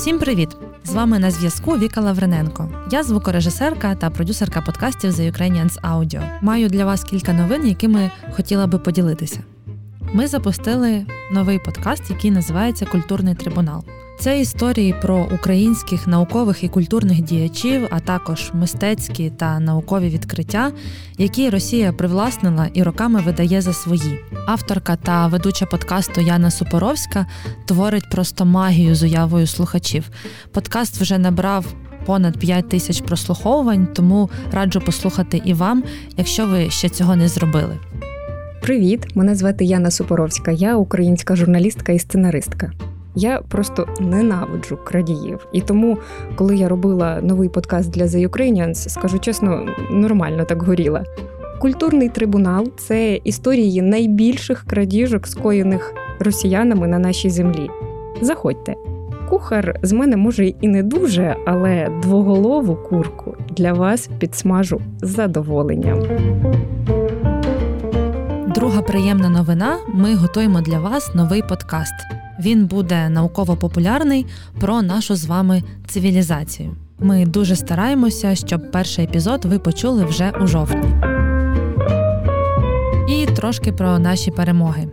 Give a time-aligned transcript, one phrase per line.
[0.00, 0.56] Всім привіт!
[0.84, 2.68] З вами на зв'язку Віка Лаврененко.
[2.90, 6.22] Я звукорежисерка та продюсерка подкастів The Ukrainians Audio.
[6.42, 9.40] Маю для вас кілька новин, якими хотіла би поділитися.
[10.12, 13.84] Ми запустили новий подкаст, який називається Культурний трибунал.
[14.18, 20.72] Це історії про українських наукових і культурних діячів, а також мистецькі та наукові відкриття,
[21.18, 24.20] які Росія привласнила і роками видає за свої.
[24.46, 27.26] Авторка та ведуча подкасту Яна Супоровська
[27.64, 30.10] творить просто магію з уявою слухачів.
[30.52, 31.66] Подкаст вже набрав.
[32.06, 35.84] Понад 5 тисяч прослуховувань, тому раджу послухати і вам,
[36.16, 37.78] якщо ви ще цього не зробили.
[38.62, 39.06] Привіт!
[39.14, 42.72] Мене звати Яна Супоровська, я українська журналістка і сценаристка.
[43.14, 45.46] Я просто ненавиджу крадіїв.
[45.52, 45.98] І тому,
[46.36, 51.04] коли я робила новий подкаст для The Ukrainians, скажу чесно, нормально так горіла.
[51.60, 57.70] Культурний трибунал це історії найбільших крадіжок, скоєних росіянами на нашій землі.
[58.20, 58.74] Заходьте.
[59.28, 66.02] Кухар з мене може і не дуже, але двоголову курку для вас підсмажу з задоволенням.
[68.54, 71.94] Друга приємна новина: ми готуємо для вас новий подкаст.
[72.40, 74.26] Він буде науково-популярний
[74.60, 76.76] про нашу з вами цивілізацію.
[76.98, 80.94] Ми дуже стараємося, щоб перший епізод ви почули вже у жовтні.
[83.08, 84.88] І трошки про наші перемоги.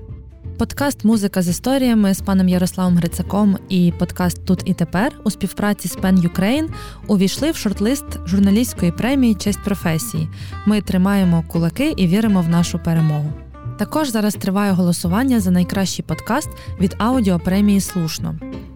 [0.58, 5.88] Подкаст Музика з історіями з паном Ярославом Грицаком і подкаст Тут і тепер у співпраці
[5.88, 6.68] з Pen Ukraine
[7.08, 10.30] увійшли в шорт-лист журналістської премії Честь професії.
[10.66, 13.34] Ми тримаємо кулаки і віримо в нашу перемогу.
[13.78, 18.36] Також зараз триває голосування за найкращий подкаст від аудіопремії Слушно.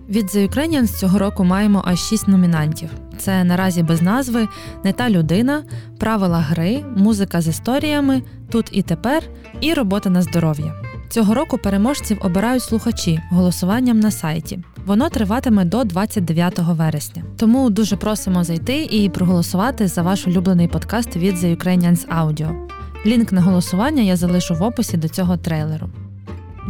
[0.09, 4.47] Від The Ukrainians цього року маємо аж шість номінантів: це наразі без назви,
[4.83, 5.63] не та людина,
[5.99, 9.23] правила гри, музика з історіями, тут і тепер,
[9.61, 10.73] і робота на здоров'я.
[11.09, 14.59] Цього року переможців обирають слухачі голосуванням на сайті.
[14.85, 17.23] Воно триватиме до 29 вересня.
[17.37, 22.70] Тому дуже просимо зайти і проголосувати за ваш улюблений подкаст від The Ukrainians Audio.
[23.05, 25.89] Лінк на голосування я залишу в описі до цього трейлеру.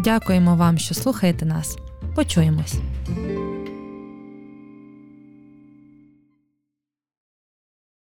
[0.03, 1.77] Дякуємо вам, що слухаєте нас.
[2.15, 2.75] Почуємось!